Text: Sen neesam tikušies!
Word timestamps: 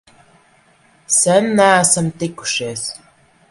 Sen 1.19 1.45
neesam 1.59 2.07
tikušies! 2.19 2.83